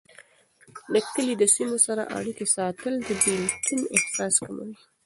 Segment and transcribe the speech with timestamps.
[0.93, 4.75] د کلي د سیمو سره اړيکې ساتل، د بیلتون احساس کموي.